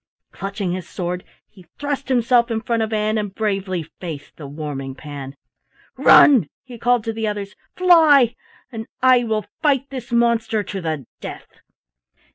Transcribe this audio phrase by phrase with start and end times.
[0.31, 4.95] Clutching his sword, he thrust himself in front of Ann and bravely faced the Warming
[4.95, 5.35] pan.
[5.95, 8.33] "Run!" he called to the others, "Fly!
[8.71, 11.59] and I will fight this monster to the death."